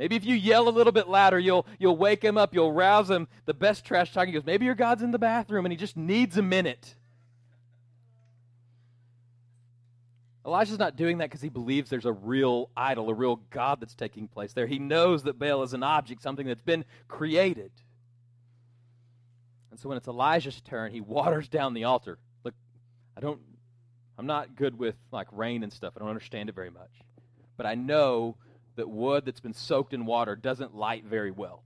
[0.00, 3.10] Maybe if you yell a little bit louder, you'll, you'll wake him up, you'll rouse
[3.10, 3.28] him.
[3.44, 6.38] The best trash talking goes, maybe your God's in the bathroom and he just needs
[6.38, 6.94] a minute.
[10.46, 13.94] Elijah's not doing that because he believes there's a real idol, a real God that's
[13.94, 14.66] taking place there.
[14.66, 17.70] He knows that Baal is an object, something that's been created.
[19.70, 22.16] And so when it's Elijah's turn, he waters down the altar.
[22.42, 22.54] Look,
[23.18, 23.38] I don't,
[24.16, 25.92] I'm not good with like rain and stuff.
[25.94, 26.90] I don't understand it very much.
[27.58, 28.36] But I know
[28.76, 31.62] that wood that's been soaked in water doesn't light very well.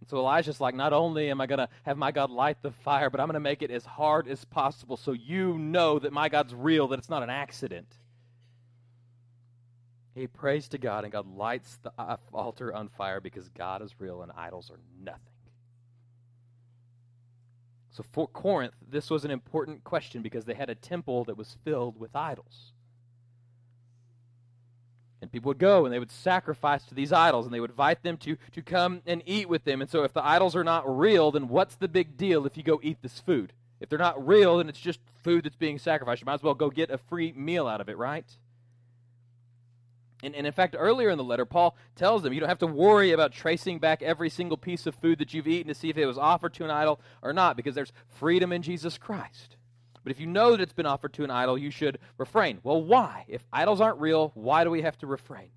[0.00, 2.70] And so Elijah's like, not only am I going to have my God light the
[2.70, 6.12] fire, but I'm going to make it as hard as possible so you know that
[6.12, 7.92] my God's real, that it's not an accident.
[10.14, 13.94] He prays to God, and God lights the uh, altar on fire because God is
[14.00, 15.22] real and idols are nothing.
[17.90, 21.56] So for Corinth, this was an important question because they had a temple that was
[21.64, 22.72] filled with idols.
[25.20, 28.02] And people would go and they would sacrifice to these idols and they would invite
[28.02, 29.80] them to, to come and eat with them.
[29.80, 32.62] And so if the idols are not real, then what's the big deal if you
[32.62, 33.52] go eat this food?
[33.80, 36.22] If they're not real, then it's just food that's being sacrificed.
[36.22, 38.24] You might as well go get a free meal out of it, right?
[40.22, 42.66] And, and in fact, earlier in the letter, Paul tells them you don't have to
[42.66, 45.96] worry about tracing back every single piece of food that you've eaten to see if
[45.96, 49.56] it was offered to an idol or not, because there's freedom in Jesus Christ.
[50.08, 52.60] But if you know that it's been offered to an idol, you should refrain.
[52.62, 53.26] Well, why?
[53.28, 55.50] If idols aren't real, why do we have to refrain?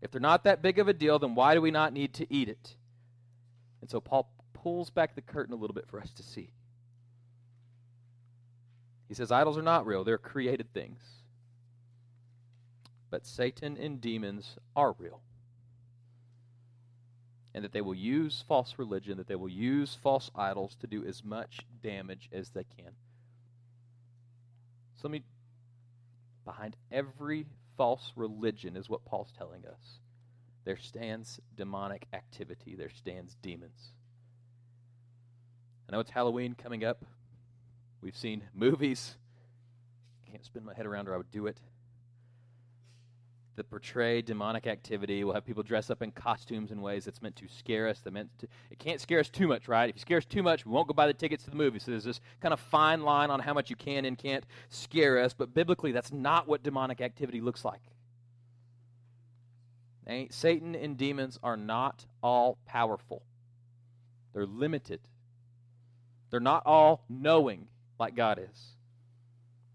[0.00, 2.32] If they're not that big of a deal, then why do we not need to
[2.32, 2.76] eat it?
[3.82, 6.48] And so Paul pulls back the curtain a little bit for us to see.
[9.06, 11.02] He says idols are not real, they're created things.
[13.10, 15.20] But Satan and demons are real.
[17.54, 21.04] And that they will use false religion, that they will use false idols to do
[21.04, 22.92] as much damage as they can.
[25.00, 25.22] So let me,
[26.44, 30.00] behind every false religion is what Paul's telling us.
[30.64, 33.92] There stands demonic activity, there stands demons.
[35.88, 37.04] I know it's Halloween coming up.
[38.02, 39.16] We've seen movies.
[40.30, 41.58] Can't spin my head around or I would do it
[43.58, 45.22] that portray demonic activity.
[45.22, 48.00] We'll have people dress up in costumes in ways that's meant to scare us.
[48.00, 49.90] That meant to, it can't scare us too much, right?
[49.90, 51.78] If you scare us too much, we won't go buy the tickets to the movie.
[51.78, 55.18] So there's this kind of fine line on how much you can and can't scare
[55.18, 55.34] us.
[55.34, 57.82] But biblically, that's not what demonic activity looks like.
[60.30, 63.22] Satan and demons are not all powerful.
[64.32, 65.00] They're limited.
[66.30, 68.76] They're not all knowing like God is.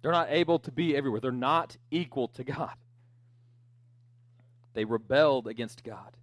[0.01, 1.21] They're not able to be everywhere.
[1.21, 2.73] They're not equal to God.
[4.73, 6.15] They rebelled against God.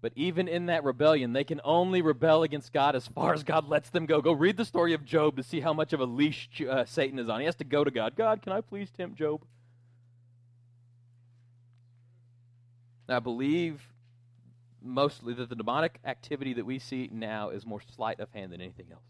[0.00, 3.68] But even in that rebellion, they can only rebel against God as far as God
[3.68, 4.20] lets them go.
[4.20, 7.20] Go read the story of Job to see how much of a leash uh, Satan
[7.20, 7.38] is on.
[7.38, 8.16] He has to go to God.
[8.16, 9.42] God, can I please tempt Job?
[13.06, 13.80] And I believe
[14.82, 18.60] mostly that the demonic activity that we see now is more sleight of hand than
[18.60, 19.02] anything else.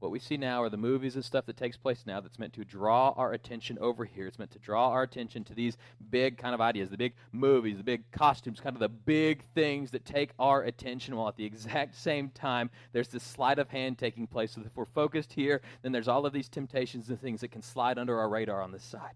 [0.00, 2.52] What we see now are the movies and stuff that takes place now that's meant
[2.52, 4.28] to draw our attention over here.
[4.28, 5.76] It's meant to draw our attention to these
[6.10, 9.90] big kind of ideas, the big movies, the big costumes, kind of the big things
[9.90, 13.98] that take our attention, while at the exact same time, there's this sleight of hand
[13.98, 14.52] taking place.
[14.52, 17.62] So if we're focused here, then there's all of these temptations and things that can
[17.62, 19.14] slide under our radar on this side.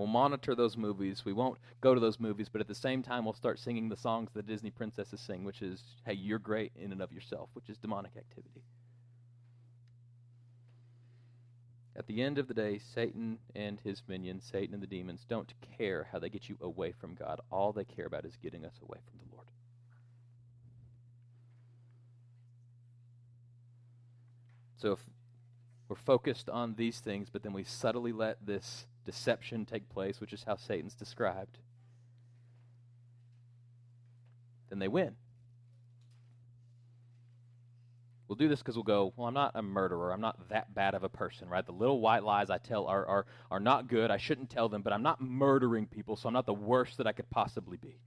[0.00, 1.26] We'll monitor those movies.
[1.26, 3.98] We won't go to those movies, but at the same time, we'll start singing the
[3.98, 7.68] songs the Disney princesses sing, which is, hey, you're great in and of yourself, which
[7.68, 8.62] is demonic activity.
[11.94, 15.52] At the end of the day, Satan and his minions, Satan and the demons, don't
[15.76, 17.42] care how they get you away from God.
[17.50, 19.48] All they care about is getting us away from the Lord.
[24.78, 25.00] So if
[25.90, 30.32] we're focused on these things, but then we subtly let this deception take place, which
[30.32, 31.58] is how Satan's described,
[34.68, 35.16] then they win.
[38.28, 40.12] We'll do this because we'll go, well, I'm not a murderer.
[40.12, 41.66] I'm not that bad of a person, right?
[41.66, 44.12] The little white lies I tell are, are, are not good.
[44.12, 47.08] I shouldn't tell them, but I'm not murdering people, so I'm not the worst that
[47.08, 47.98] I could possibly be.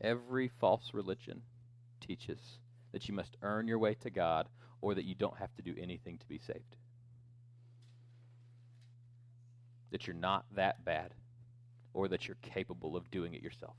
[0.00, 1.42] Every false religion
[2.00, 2.38] teaches
[2.92, 4.48] that you must earn your way to God
[4.80, 6.76] or that you don't have to do anything to be saved.
[9.90, 11.14] That you're not that bad
[11.94, 13.76] or that you're capable of doing it yourself.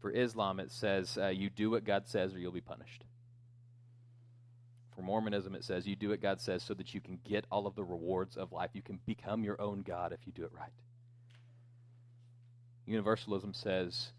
[0.00, 3.04] For Islam, it says uh, you do what God says or you'll be punished.
[4.94, 7.66] For Mormonism, it says you do what God says so that you can get all
[7.66, 8.70] of the rewards of life.
[8.74, 10.72] You can become your own God if you do it right.
[12.86, 14.12] Universalism says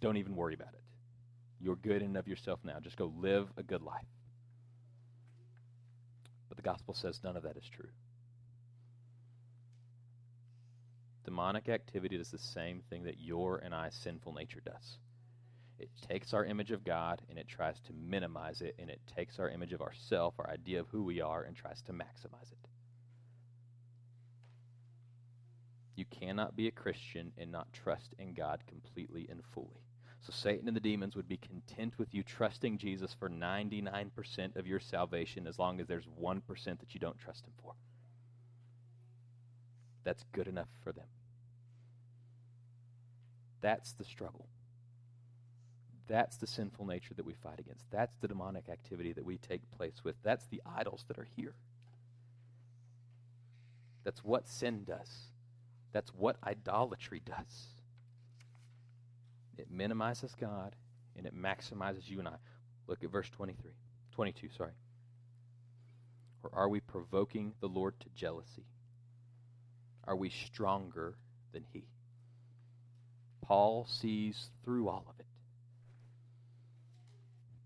[0.00, 0.82] don't even worry about it.
[1.60, 2.78] You're good in and of yourself now.
[2.80, 4.06] Just go live a good life.
[6.48, 7.88] But the gospel says none of that is true.
[11.28, 14.96] Demonic activity does the same thing that your and I sinful nature does.
[15.78, 19.38] It takes our image of God and it tries to minimize it, and it takes
[19.38, 22.68] our image of ourself, our idea of who we are, and tries to maximize it.
[25.96, 29.82] You cannot be a Christian and not trust in God completely and fully.
[30.22, 34.66] So Satan and the demons would be content with you trusting Jesus for 99% of
[34.66, 37.74] your salvation as long as there's 1% that you don't trust him for.
[40.04, 41.04] That's good enough for them.
[43.60, 44.46] That's the struggle.
[46.06, 47.84] That's the sinful nature that we fight against.
[47.90, 50.16] That's the demonic activity that we take place with.
[50.22, 51.54] That's the idols that are here.
[54.04, 55.10] That's what sin does.
[55.92, 57.66] That's what idolatry does.
[59.58, 60.76] It minimizes God
[61.16, 62.36] and it maximizes you and I.
[62.86, 63.72] Look at verse 23.
[64.12, 64.72] 22, sorry.
[66.42, 68.64] Or are we provoking the Lord to jealousy?
[70.04, 71.16] Are we stronger
[71.52, 71.84] than he?
[73.48, 75.24] Paul sees through all of it.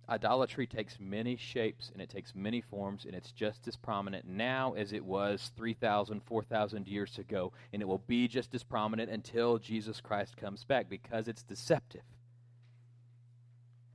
[0.09, 4.75] Idolatry takes many shapes and it takes many forms, and it's just as prominent now
[4.75, 9.59] as it was 3,000, 4,000 years ago, and it will be just as prominent until
[9.59, 12.03] Jesus Christ comes back because it's deceptive.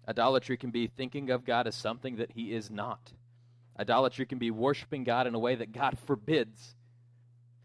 [0.10, 3.14] Idolatry can be thinking of God as something that He is not.
[3.80, 6.76] Idolatry can be worshiping God in a way that God forbids.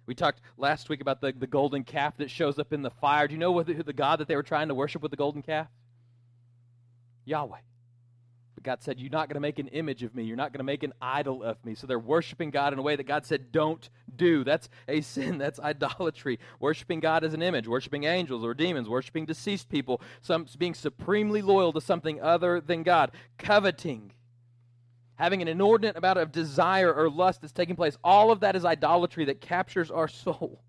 [0.06, 3.28] We talked last week about the, the golden calf that shows up in the fire.
[3.28, 5.16] Do you know what the, the God that they were trying to worship with the
[5.16, 5.68] golden calf?
[7.24, 7.58] Yahweh.
[8.54, 10.24] But God said, You're not going to make an image of me.
[10.24, 11.74] You're not going to make an idol of me.
[11.74, 14.42] So they're worshiping God in a way that God said, Don't do.
[14.42, 15.38] That's a sin.
[15.38, 16.40] That's idolatry.
[16.58, 21.42] Worshiping God as an image, worshiping angels or demons, worshiping deceased people, some, being supremely
[21.42, 24.12] loyal to something other than God, coveting
[25.22, 27.96] having an inordinate amount of desire or lust that's taking place.
[28.02, 30.60] All of that is idolatry that captures our soul.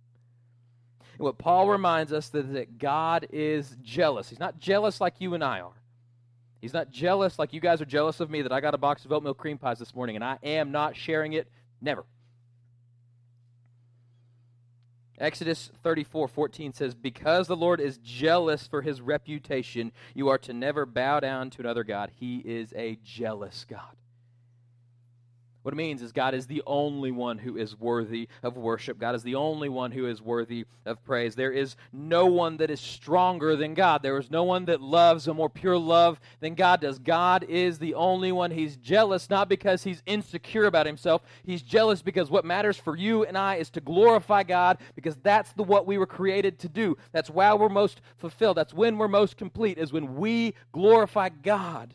[1.17, 4.29] And what Paul reminds us is that God is jealous.
[4.29, 5.73] He's not jealous like you and I are.
[6.61, 9.05] He's not jealous like you guys are jealous of me that I got a box
[9.05, 11.47] of oatmeal cream pies this morning and I am not sharing it.
[11.81, 12.05] Never.
[15.17, 20.53] Exodus 34 14 says, Because the Lord is jealous for his reputation, you are to
[20.53, 22.11] never bow down to another God.
[22.19, 23.95] He is a jealous God.
[25.63, 28.99] What it means is God is the only one who is worthy of worship.
[28.99, 31.35] God is the only one who is worthy of praise.
[31.35, 34.03] There is no one that is stronger than God.
[34.03, 36.99] There is no one that loves a more pure love than God does.
[36.99, 38.51] God is the only one.
[38.51, 41.21] He's jealous not because he's insecure about himself.
[41.45, 45.53] He's jealous because what matters for you and I is to glorify God because that's
[45.53, 46.97] the what we were created to do.
[47.13, 48.57] That's why we're most fulfilled.
[48.57, 51.93] That's when we're most complete is when we glorify God.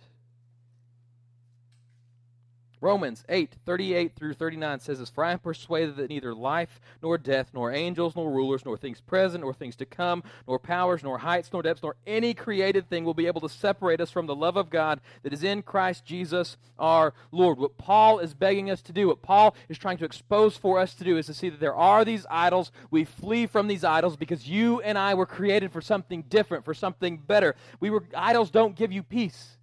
[2.81, 7.19] Romans 8, 38 through 39 says this For I am persuaded that neither life, nor
[7.19, 11.19] death, nor angels, nor rulers, nor things present, nor things to come, nor powers, nor
[11.19, 14.35] heights, nor depths, nor any created thing will be able to separate us from the
[14.35, 17.59] love of God that is in Christ Jesus our Lord.
[17.59, 20.95] What Paul is begging us to do, what Paul is trying to expose for us
[20.95, 22.71] to do, is to see that there are these idols.
[22.91, 26.75] We flee from these idols because you and I were created for something different, for
[26.75, 27.57] something better.
[27.81, 29.58] We were idols don't give you peace.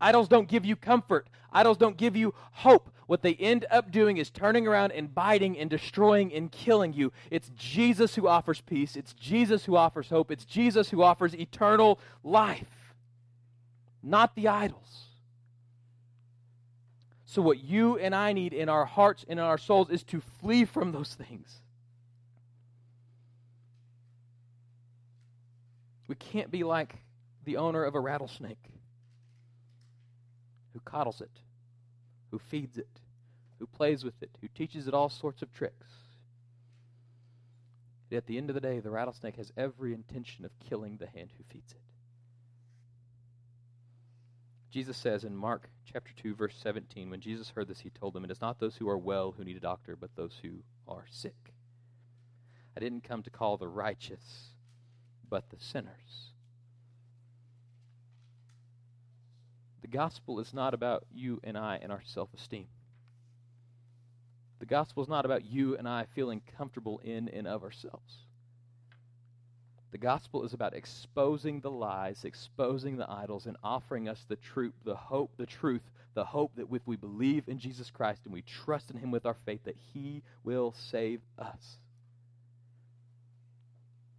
[0.00, 1.28] Idols don't give you comfort.
[1.52, 2.90] Idols don't give you hope.
[3.06, 7.12] What they end up doing is turning around and biting and destroying and killing you.
[7.30, 8.96] It's Jesus who offers peace.
[8.96, 10.30] It's Jesus who offers hope.
[10.30, 12.94] It's Jesus who offers eternal life,
[14.02, 15.06] not the idols.
[17.26, 20.20] So, what you and I need in our hearts and in our souls is to
[20.40, 21.60] flee from those things.
[26.08, 26.96] We can't be like
[27.44, 28.70] the owner of a rattlesnake
[30.72, 31.40] who coddles it,
[32.30, 33.00] who feeds it,
[33.58, 35.86] who plays with it, who teaches it all sorts of tricks.
[38.12, 41.30] At the end of the day, the rattlesnake has every intention of killing the hand
[41.36, 41.80] who feeds it.
[44.70, 48.24] Jesus says in Mark chapter 2 verse 17 when Jesus heard this he told them
[48.24, 51.04] it is not those who are well who need a doctor but those who are
[51.10, 51.52] sick.
[52.76, 54.50] I didn't come to call the righteous
[55.28, 56.32] but the sinners.
[59.79, 62.66] The gospel is not about you and I and our self esteem.
[64.58, 68.18] The gospel is not about you and I feeling comfortable in and of ourselves.
[69.90, 74.74] The gospel is about exposing the lies, exposing the idols, and offering us the truth,
[74.84, 75.82] the hope, the truth,
[76.14, 79.26] the hope that if we believe in Jesus Christ and we trust in Him with
[79.26, 81.78] our faith, that He will save us.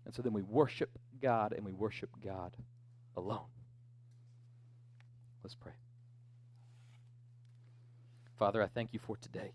[0.06, 0.90] And so then we worship
[1.22, 2.52] God and we worship God
[3.16, 3.46] alone.
[5.44, 5.74] Let's pray.
[8.38, 9.54] Father, I thank you for today.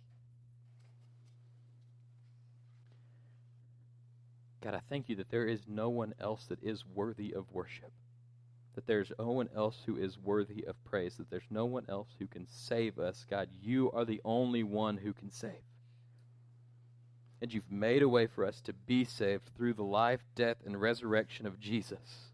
[4.62, 7.92] God, I thank you that there is no one else that is worthy of worship.
[8.74, 11.16] That there's no one else who is worthy of praise.
[11.16, 13.24] That there's no one else who can save us.
[13.28, 15.62] God, you are the only one who can save.
[17.40, 20.80] And you've made a way for us to be saved through the life, death, and
[20.80, 22.32] resurrection of Jesus.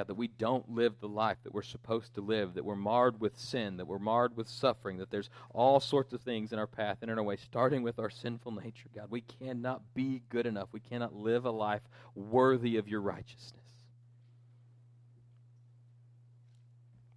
[0.00, 3.20] God, that we don't live the life that we're supposed to live, that we're marred
[3.20, 6.66] with sin, that we're marred with suffering, that there's all sorts of things in our
[6.66, 8.88] path and in our way, starting with our sinful nature.
[8.96, 10.68] God, we cannot be good enough.
[10.72, 11.82] We cannot live a life
[12.14, 13.60] worthy of your righteousness.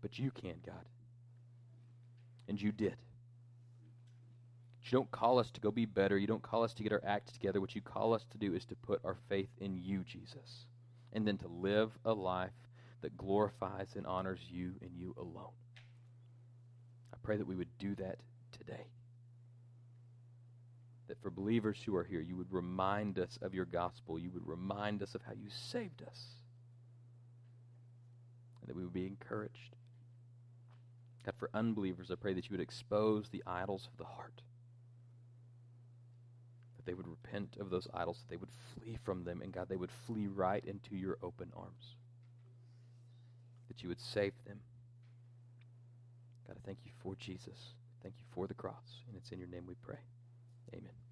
[0.01, 0.83] But you can, God.
[2.49, 2.97] And you did.
[4.83, 6.17] You don't call us to go be better.
[6.17, 7.61] You don't call us to get our act together.
[7.61, 10.65] What you call us to do is to put our faith in you, Jesus,
[11.13, 12.51] and then to live a life
[13.03, 15.53] that glorifies and honors you and you alone.
[17.13, 18.17] I pray that we would do that
[18.57, 18.87] today.
[21.09, 24.17] That for believers who are here, you would remind us of your gospel.
[24.17, 26.19] You would remind us of how you saved us.
[28.61, 29.75] And that we would be encouraged.
[31.25, 34.41] God, for unbelievers, I pray that you would expose the idols of the heart.
[36.77, 39.67] That they would repent of those idols, that they would flee from them, and God,
[39.67, 41.97] they would flee right into your open arms
[43.73, 44.59] that you would save them.
[46.47, 47.75] God, I thank you for Jesus.
[48.01, 49.03] Thank you for the cross.
[49.07, 49.99] And it's in your name we pray.
[50.73, 51.02] Amen.